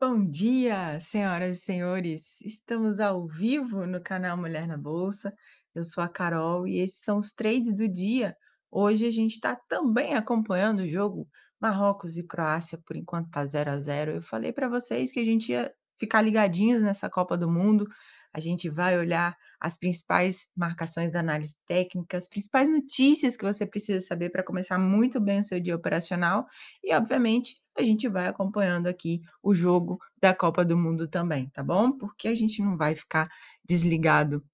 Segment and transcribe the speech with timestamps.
[0.00, 2.40] Bom dia, senhoras e senhores.
[2.40, 5.32] Estamos ao vivo no canal Mulher na Bolsa.
[5.72, 8.36] Eu sou a Carol e esses são os trades do dia.
[8.68, 11.28] Hoje a gente está também acompanhando o jogo
[11.60, 14.10] Marrocos e Croácia, por enquanto está 0 a 0.
[14.10, 17.86] Eu falei para vocês que a gente ia ficar ligadinhos nessa Copa do Mundo.
[18.32, 23.66] A gente vai olhar as principais marcações da análise técnica, as principais notícias que você
[23.66, 26.46] precisa saber para começar muito bem o seu dia operacional
[26.82, 31.62] e, obviamente, a gente vai acompanhando aqui o jogo da Copa do Mundo também, tá
[31.62, 31.92] bom?
[31.92, 33.28] Porque a gente não vai ficar
[33.64, 34.44] desligado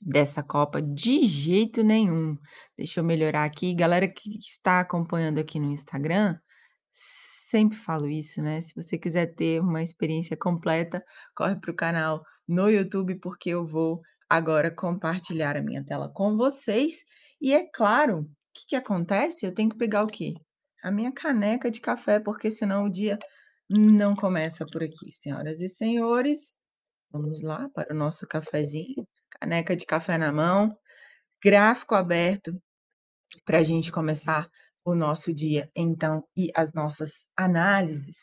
[0.00, 2.36] dessa Copa de jeito nenhum.
[2.76, 3.74] Deixa eu melhorar aqui.
[3.74, 6.36] Galera que está acompanhando aqui no Instagram,
[6.92, 8.60] sempre falo isso, né?
[8.60, 13.66] Se você quiser ter uma experiência completa, corre para o canal no YouTube, porque eu
[13.66, 17.04] vou agora compartilhar a minha tela com vocês.
[17.40, 19.46] E é claro, o que, que acontece?
[19.46, 20.34] Eu tenho que pegar o quê?
[20.82, 23.18] a minha caneca de café, porque senão o dia
[23.70, 26.58] não começa por aqui, senhoras e senhores.
[27.10, 29.06] Vamos lá para o nosso cafezinho,
[29.40, 30.76] caneca de café na mão,
[31.42, 32.52] gráfico aberto
[33.44, 34.48] para a gente começar
[34.84, 38.16] o nosso dia, então, e as nossas análises.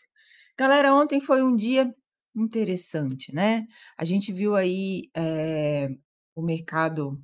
[0.57, 1.89] Galera, ontem foi um dia
[2.35, 3.65] interessante, né?
[3.97, 5.89] A gente viu aí é,
[6.35, 7.21] o mercado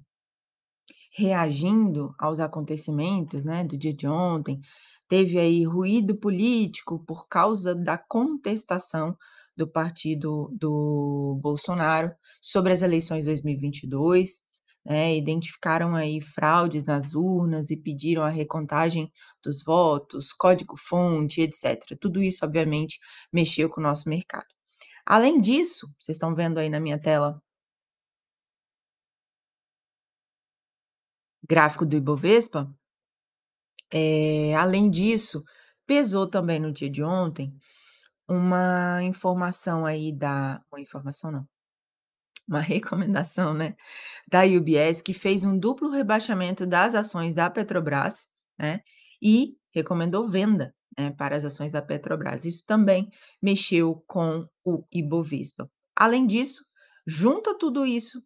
[1.11, 4.59] reagindo aos acontecimentos, né, do dia de ontem.
[5.07, 9.15] Teve aí ruído político por causa da contestação
[9.55, 14.41] do partido do Bolsonaro sobre as eleições de 2022,
[14.85, 19.11] né, identificaram aí fraudes nas urnas e pediram a recontagem
[19.43, 21.97] dos votos, código-fonte, etc.
[21.99, 22.99] Tudo isso, obviamente,
[23.31, 24.54] mexeu com o nosso mercado.
[25.05, 27.41] Além disso, vocês estão vendo aí na minha tela
[31.47, 32.75] gráfico do Ibovespa,
[33.91, 35.43] eh, além disso,
[35.85, 37.53] pesou também no dia de ontem
[38.29, 41.47] uma informação aí da uma informação não,
[42.47, 43.75] uma recomendação, né,
[44.29, 48.27] da UBS que fez um duplo rebaixamento das ações da Petrobras,
[48.59, 48.81] né,
[49.21, 52.45] e recomendou venda, né, para as ações da Petrobras.
[52.45, 53.09] Isso também
[53.41, 55.69] mexeu com o Ibovespa.
[55.97, 56.65] Além disso,
[57.07, 58.21] junta tudo isso,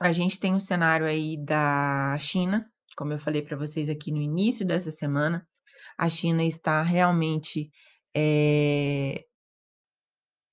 [0.00, 4.20] a gente tem um cenário aí da China, como eu falei para vocês aqui no
[4.22, 5.46] início dessa semana,
[5.98, 7.70] a China está realmente,
[8.16, 9.24] eh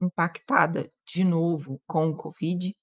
[0.01, 2.73] impactada de novo com o Covid.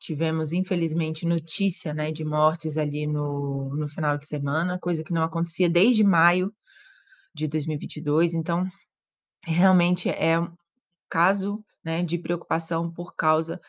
[0.00, 5.22] Tivemos, infelizmente, notícia, né, de mortes ali no no final de semana, coisa que não
[5.22, 6.52] acontecia desde maio
[7.34, 8.64] de 2022, então,
[9.46, 10.36] realmente é
[11.14, 13.60] caso, né, de preocupação por causa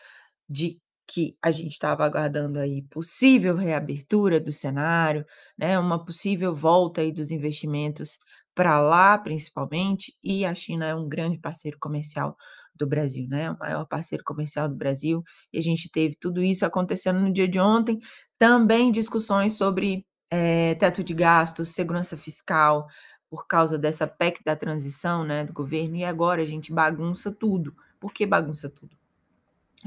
[0.49, 5.25] de que a gente estava aguardando aí possível reabertura do cenário,
[5.57, 8.17] né, uma possível volta aí dos investimentos
[8.55, 12.35] para lá, principalmente, e a China é um grande parceiro comercial
[12.75, 15.21] do Brasil, né, o maior parceiro comercial do Brasil,
[15.53, 17.99] e a gente teve tudo isso acontecendo no dia de ontem.
[18.37, 22.85] Também discussões sobre, eh, teto de gastos, segurança fiscal,
[23.29, 27.75] por causa dessa PEC da transição, né, do governo, e agora a gente bagunça tudo.
[27.99, 28.95] Por que bagunça tudo?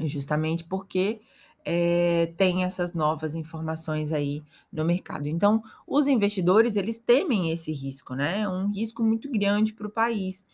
[0.05, 1.21] Justamente porque,
[1.65, 5.27] eh, tem essas novas informações aí no mercado.
[5.27, 9.91] Então, os investidores, eles temem esse risco, né, é um risco muito grande para o
[9.91, 10.45] país.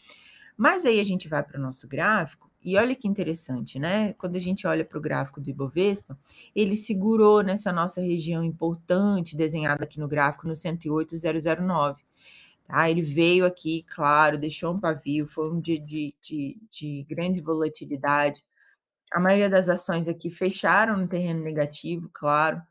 [0.57, 4.37] Mas aí a gente vai para o nosso gráfico, e olha que interessante, né, quando
[4.37, 6.17] a gente olha para o gráfico do Ibovespa,
[6.55, 12.04] ele segurou nessa nossa região importante, desenhada aqui no gráfico, no 108,009,
[12.67, 12.89] tá.
[12.89, 18.43] Ele veio aqui, claro, deixou um pavio, foi um dia de de de grande volatilidade.
[19.13, 22.61] A maioria das ações aqui fecharam no terreno negativo, claro.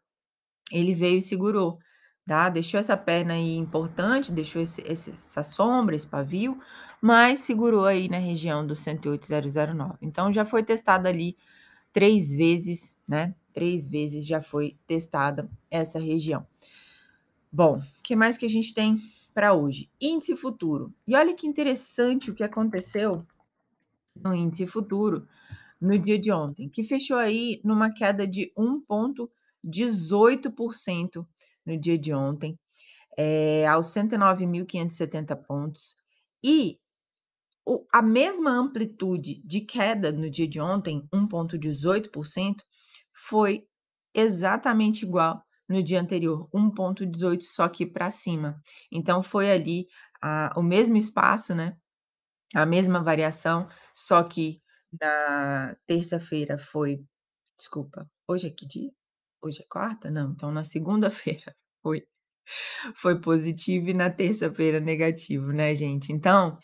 [0.72, 1.78] Ele veio e segurou,
[2.26, 6.58] tá, deixou essa perna aí importante, deixou esse essa sombra, esse pavio,
[7.02, 9.98] mas segurou aí na região do 108,009.
[10.02, 11.36] Então já foi testada ali
[11.92, 16.46] 3 vezes, né, 3 vezes já foi testada essa região.
[17.52, 19.00] Bom, que mais que a gente tem
[19.34, 19.90] para hoje?
[20.00, 20.94] Índice futuro.
[21.06, 23.26] E olha que interessante o que aconteceu
[24.14, 25.26] no índice futuro
[25.80, 31.26] no dia de ontem, que fechou aí numa queda de 1,18%
[31.66, 32.58] no dia de ontem,
[33.18, 35.96] eh, aos 109.570 pontos.
[36.42, 36.78] E
[37.66, 42.64] o a mesma amplitude de queda no dia de ontem, 1,18%,
[43.12, 43.66] foi
[44.14, 48.60] exatamente igual no dia anterior, 1,18, só que para cima.
[48.92, 49.86] Então foi ali
[50.22, 51.76] a o mesmo espaço, né,
[52.54, 54.62] a mesma variação, só que
[55.00, 57.04] na terça-feira foi
[57.58, 58.92] desculpa, hoje é que dia?
[59.42, 60.10] Hoje é quarta?
[60.10, 62.06] Não, então na segunda-feira foi
[62.96, 66.12] Foi positivo e na terça-feira negativo, né, gente.
[66.12, 66.58] Então,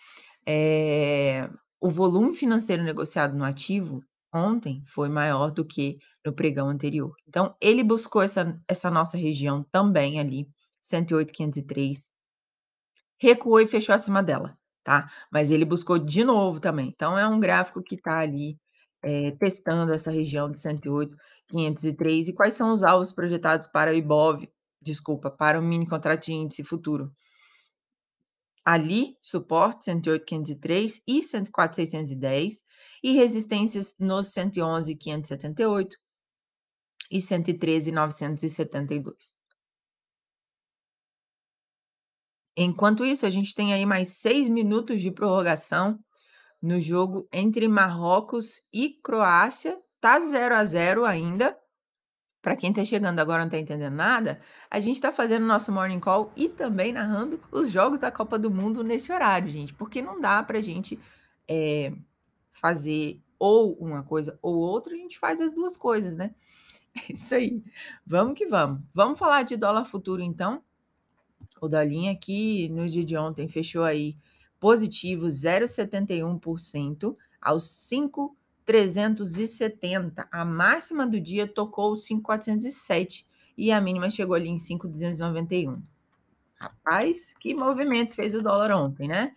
[0.46, 1.48] eh,
[1.80, 4.02] o volume financeiro negociado no ativo
[4.34, 7.14] ontem foi maior do que no pregão anterior.
[7.28, 10.48] Então ele buscou essa essa nossa região também ali,
[10.80, 12.10] 108,503.
[13.18, 15.10] Recuou e fechou acima dela, tá.
[15.32, 16.88] Mas ele buscou de novo também.
[16.88, 18.58] Então é um gráfico que tá ali,
[19.02, 22.28] eh, testando essa região de 108,503.
[22.28, 24.48] E quais são os alvos projetados para o Ibov
[24.82, 27.12] desculpa, para o mini contrato de índice futuro?
[28.64, 32.64] Ali, suporte 108,503 e 104,610
[33.02, 35.96] e resistências nos 111,578
[37.10, 39.38] e 113,972.
[42.56, 45.98] Enquanto isso, a gente tem aí mais 6 minutos de prorrogação
[46.60, 49.80] no jogo entre Marrocos e Croácia.
[50.00, 51.56] Tá 0 a 0 ainda.
[52.42, 54.40] Pra quem tá chegando agora e não tá entendendo nada,
[54.70, 58.50] a gente tá fazendo nosso morning call e também narrando os jogos da Copa do
[58.50, 60.98] Mundo nesse horário, gente, porque não dá pra gente,
[61.48, 61.92] eh,
[62.50, 66.34] fazer ou uma coisa ou outra, a gente faz as 2 coisas, né.
[67.10, 67.62] É isso aí.
[68.06, 68.82] Vamos que vamos.
[68.94, 70.62] Vamos falar de dólar futuro então?
[71.60, 74.16] O dolinho aqui no dia de ontem fechou aí
[74.60, 77.70] positivo 0,71% aos
[78.74, 80.26] 5.370.
[80.30, 83.24] A máxima do dia tocou 5.407
[83.56, 85.82] e a mínima chegou ali em 5.291.
[86.56, 89.34] Rapaz, que movimento fez o dólar ontem, né.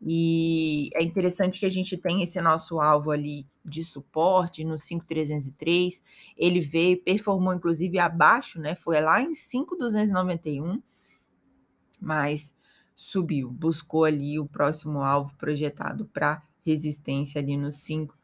[0.00, 6.02] E é interessante que a gente tem esse nosso alvo ali de suporte no 5.303.
[6.36, 10.82] Ele veio, performou inclusive abaixo, né, foi lá em 5.291
[12.00, 12.54] mas
[12.94, 18.16] subiu, buscou ali o próximo alvo projetado para resistência ali no 5,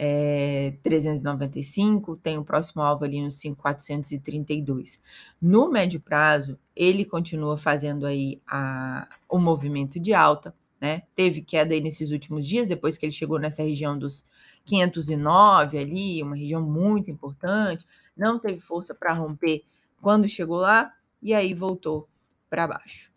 [0.00, 5.00] eh, 395, tem o próximo alvo ali no 5.432.
[5.42, 11.74] No médio prazo, ele continua fazendo aí a o movimento de alta, né, teve queda
[11.74, 14.24] aí nesses últimos dias, depois que ele chegou nessa região dos
[14.64, 17.84] 509 ali, uma região muito importante,
[18.16, 19.64] não teve força para romper
[20.00, 22.08] quando chegou lá, e aí voltou
[22.48, 23.10] para baixo.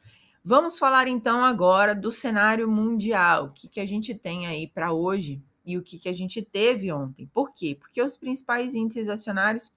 [0.44, 4.92] Vamos falar então agora do cenário mundial, o que que a gente tem aí para
[4.92, 5.40] hoje
[5.72, 7.28] e o que que a gente teve ontem.
[7.28, 7.78] Por quê?
[7.80, 9.74] Porque os principais índices acionários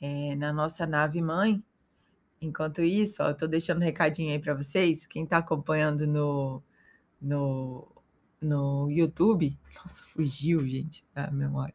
[0.00, 1.62] eh, na nossa nave mãe
[2.46, 6.62] enquanto isso, ó, eu tô deixando um recadinho aí para vocês, quem tá acompanhando no
[7.20, 7.88] no
[8.40, 11.74] no YouTube nossa, fugiu gente, da memória.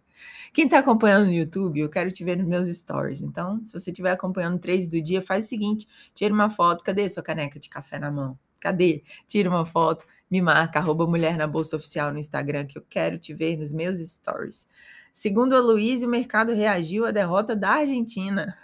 [0.53, 3.91] Quem tá acompanhando no YouTube, eu quero te ver nos meus stories, então, se você
[3.91, 7.69] estiver acompanhando 3 do dia, faz o seguinte, tira uma foto cadê sua caneca de
[7.69, 8.37] café na mão?
[8.59, 9.03] Cadê?
[9.27, 13.17] Tira uma foto, me marca arroba mulher na bolsa oficial no Instagram, que eu quero
[13.17, 14.67] te ver nos meus stories.
[15.13, 18.57] Segundo a Luiz, o mercado reagiu à derrota da Argentina.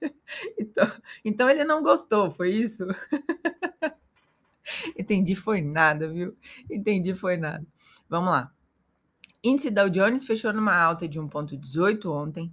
[0.56, 0.92] Então
[1.24, 2.86] então ele não gostou, foi isso?
[4.96, 6.36] Entendi foi nada, viu.
[6.70, 7.66] Entendi foi nada.
[8.08, 8.52] Vamos lá.
[9.42, 12.52] Índice Dow Jones fechou numa alta de 1,18 ontem.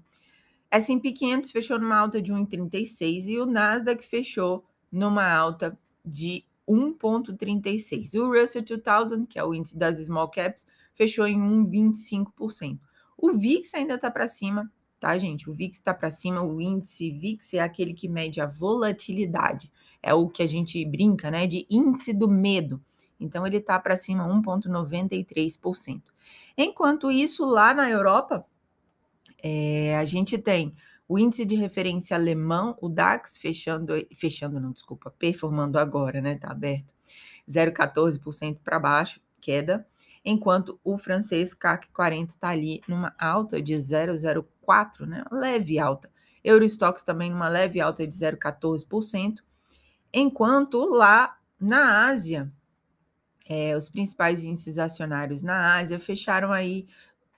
[0.72, 8.14] S&P 500 fechou numa alta de 1,36 e o Nasdaq fechou numa alta de 1,36.
[8.16, 12.80] O Russell 2000, que é o índice das small caps, fechou em 1,25%.
[13.18, 15.50] O VIX ainda está para cima, tá, gente?
[15.50, 16.42] O VIX está para cima.
[16.42, 19.72] O índice VIX é aquele que mede a volatilidade.
[20.02, 22.82] É o que a gente brinca, né, de índice do medo.
[23.20, 26.02] Então ele está para cima 1,93%.
[26.58, 28.46] Enquanto isso, lá na Europa,
[29.42, 30.76] eh, a gente tem
[31.08, 36.52] o índice de referência alemão, o DAX, fechando fechando não, desculpa, performando agora, né, tá
[36.52, 36.94] aberto,
[37.48, 39.88] 0,14% para baixo, queda,
[40.24, 46.12] enquanto o francês CAC 40 tá ali numa alta de 0,04, né, leve alta.
[46.44, 49.38] Eurostoxx também numa leve alta de 0,14%,
[50.12, 52.52] enquanto lá na Ásia
[53.48, 56.88] eh, os principais índices acionários na Ásia fecharam aí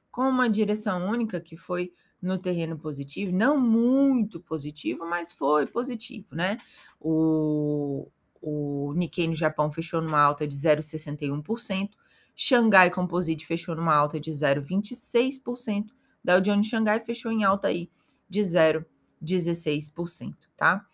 [0.09, 6.27] com uma direção única, que foi no terreno positivo, não muito positivo, mas foi positivo,
[6.35, 6.57] né.
[6.99, 8.07] O
[8.41, 11.97] o Nikkei no Japão fechou numa alta de 0,61%,
[12.35, 15.93] Xangai Composite fechou numa alta de 0,26%,
[16.23, 17.89] Dow Jones Xangai fechou em alta aí
[18.29, 20.85] de 0,16%, tá.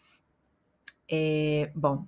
[1.09, 2.07] Eh, bom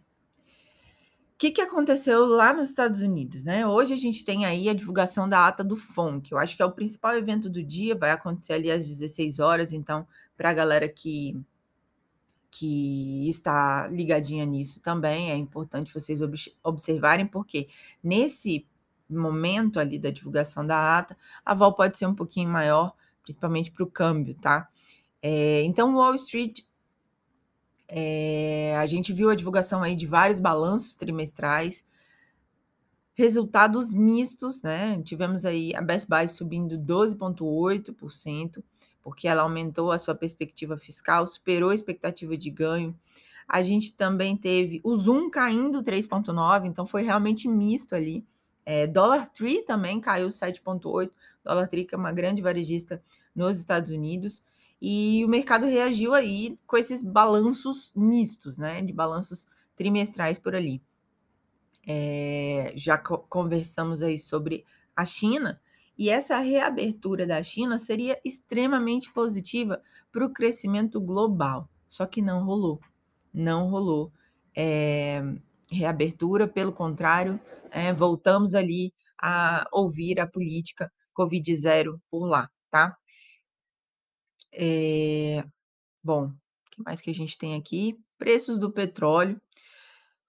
[1.37, 3.67] que que aconteceu lá nos Estados Unidos, né?
[3.67, 6.65] Hoje a gente tem aí a divulgação da ata do FONC, eu acho que é
[6.65, 11.35] o principal evento do dia, vai acontecer ali às 16h, então, pra galera que
[12.57, 17.67] que está ligadinha nisso também, é importante vocês obs observarem, porque
[18.01, 18.65] nesse
[19.09, 23.83] momento ali da divulgação da ata, a vol pode ser um pouquinho maior, principalmente para
[23.83, 24.69] o câmbio, tá?
[25.21, 26.61] Eh, então Wall Street
[27.87, 31.85] Eh, a gente viu a divulgação aí de vários balanços trimestrais.
[33.13, 38.61] Resultados mistos, né, tivemos aí a Best Buy subindo 12.8%,
[39.01, 42.93] porque ela aumentou a sua perspectiva fiscal, superou a expectativa de ganho.
[43.47, 48.25] A gente também teve o Zoom caindo 3.9, então foi realmente misto ali.
[48.65, 51.11] Eh, Dollar Tree também caiu 7.8,
[51.43, 53.01] Dollar Tree que é uma grande varejista
[53.35, 54.43] nos Estados Unidos,
[54.81, 60.81] e o mercado reagiu aí com esses balanços mistos, né, de balanços trimestrais por ali.
[61.87, 64.65] Eh, já co conversamos aí sobre
[64.95, 65.61] a China,
[65.97, 72.43] e essa reabertura da China seria extremamente positiva para o crescimento global, só que não
[72.45, 72.79] rolou,
[73.33, 74.11] não rolou,
[74.55, 75.21] eh,
[75.71, 77.39] reabertura, pelo contrário,
[77.71, 82.97] eh, voltamos ali a ouvir a política Covid zero por lá, tá.
[84.55, 85.43] Eh,
[86.03, 86.31] bom,
[86.71, 87.97] que mais que a gente tem aqui?
[88.17, 89.41] Preços do petróleo.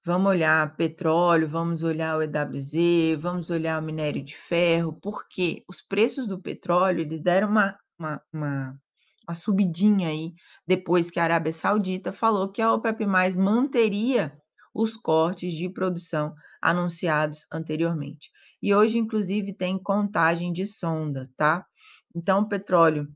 [0.05, 5.83] Vamos olhar petróleo, vamos olhar o EWZ, vamos olhar o minério de ferro, porque os
[5.83, 8.81] preços do petróleo, eles deram uma uma uma
[9.29, 10.35] uma subidinha aí,
[10.67, 13.05] depois que a Arábia Saudita falou que a OPEP+
[13.37, 14.33] manteria
[14.75, 18.31] os cortes de produção anunciados anteriormente.
[18.63, 21.67] E hoje, inclusive, tem contagem de sonda, tá.
[22.15, 23.09] Então o petróleo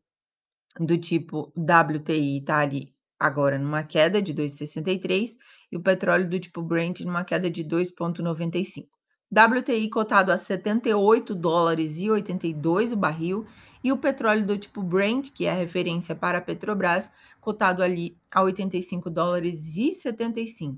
[0.81, 5.37] do tipo WTI tá ali agora numa queda de 2,63
[5.71, 8.87] e o petróleo do tipo Brent numa queda de 2,95.
[9.31, 13.47] WTI cotado a $78,82 o barril,
[13.83, 17.11] e o petróleo do tipo Brent, que é a referência para a Petrobras,
[17.41, 20.77] cotado ali a $85,75.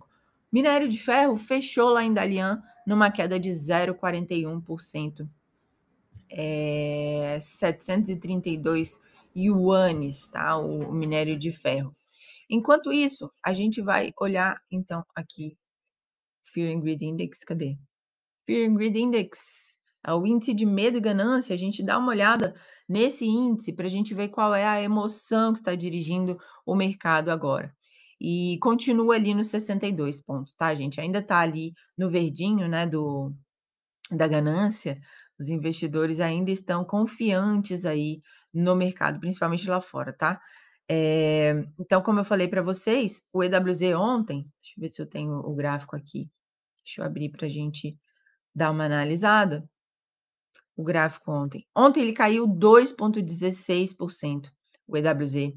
[0.53, 5.29] Minério de ferro fechou lá em Dalian numa queda de 0,41%.
[6.31, 9.01] Eh, 732
[9.35, 11.95] iones, tá, o minério de ferro.
[12.51, 15.57] Enquanto isso, a gente vai olhar então aqui,
[16.53, 17.79] Fear and Greed Index, cadê?
[18.47, 22.11] Fear and Greed Index, é o índice de medo e ganância, a gente dá uma
[22.11, 22.55] olhada
[22.89, 26.37] nesse índice pra gente ver qual é a emoção que está dirigindo
[26.67, 27.75] o mercado agora.
[28.21, 33.33] E continua ali nos 62 pontos, tá, gente, ainda tá ali no verdinho, né, do
[34.11, 35.01] da ganância,
[35.41, 38.21] os investidores ainda estão confiantes aí
[38.53, 40.41] no mercado, principalmente lá fora, tá.
[40.89, 45.07] Eh, então como eu falei pra vocês, o EWZ ontem deixa eu ver se eu
[45.07, 46.31] tenho o gráfico aqui,
[46.85, 47.97] deixa eu abrir pra gente
[48.55, 49.69] dar uma analisada.
[50.77, 51.67] O gráfico ontem.
[51.77, 54.51] Ontem ele caiu 2,16%,
[54.87, 55.53] o EWZ,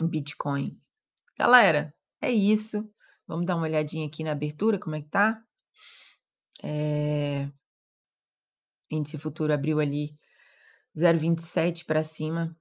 [0.00, 0.78] Bitcoin.
[1.38, 2.88] Galera, é isso,
[3.26, 5.42] vamos dar uma olhadinha aqui na abertura, como é que tá?
[6.62, 7.48] Eh
[8.90, 10.16] índice futuro abriu ali
[10.96, 12.56] 0,27 pra cima,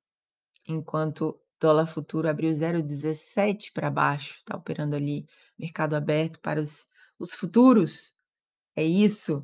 [0.67, 5.27] enquanto dólar futuro abriu 0,17 pra baixo, tá operando ali
[5.59, 6.87] mercado aberto para os
[7.19, 8.13] os futuros
[8.75, 9.43] É isso.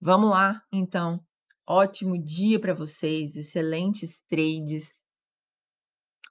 [0.00, 1.20] Vamos lá, então.
[1.68, 5.02] Ótimo dia para vocês, excelentes trades.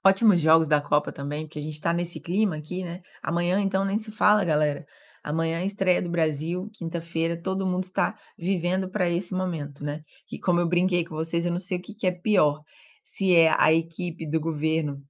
[0.04, 3.02] Ótimos jogos da Copa também, porque a gente tá nesse clima aqui, né.
[3.22, 4.86] Amanhã, então, nem se fala, galera.
[5.28, 10.02] Amanhã é estreia do Brasil, quinta-feira, todo mundo está vivendo para esse momento, né.
[10.32, 12.62] E como eu brinquei com vocês, eu não sei o que que é pior,
[13.04, 15.02] se é a equipe do governo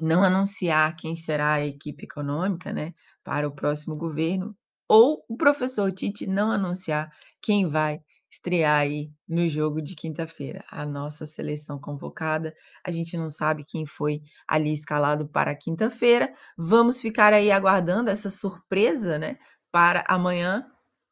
[0.00, 2.92] não anunciar quem será a equipe econômica, né,
[3.24, 4.56] para o próximo governo,
[4.88, 7.10] ou o professor Tite não anunciar
[7.42, 10.64] quem vai estrear aí no jogo de quinta-feira.
[10.70, 12.54] A nossa seleção convocada,
[12.84, 16.32] a gente não sabe quem foi ali escalado para quinta-feira.
[16.56, 19.38] Vamos ficar aí aguardando essa surpresa, né,
[19.70, 20.66] para amanhã,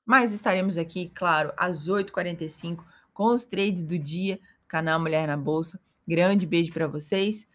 [0.04, 5.80] mas estaremos aqui, claro, às 8h45 com os trades do dia, canal Mulher na Bolsa.
[6.06, 7.46] Grande beijo para vocês.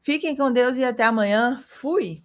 [0.00, 1.60] Fiquem com Deus e até amanhã.
[1.66, 2.20] Fui!